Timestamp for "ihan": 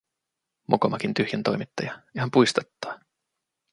2.17-2.31